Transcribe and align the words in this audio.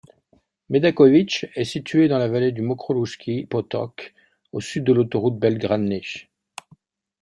Medaković 0.69 1.45
est 1.53 1.63
situé 1.63 2.07
dans 2.07 2.17
la 2.17 2.27
vallée 2.27 2.51
du 2.51 2.63
Mokroluški 2.63 3.45
potok, 3.45 4.15
au 4.51 4.59
sud 4.59 4.83
de 4.83 4.93
l'autoroute 4.93 5.37
Belgrade-Niš. 5.37 6.27